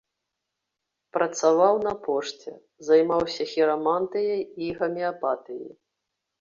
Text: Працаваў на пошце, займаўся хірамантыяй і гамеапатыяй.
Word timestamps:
Працаваў 1.17 1.75
на 1.89 1.93
пошце, 2.07 2.55
займаўся 2.89 3.43
хірамантыяй 3.53 4.41
і 4.67 4.73
гамеапатыяй. 4.83 5.71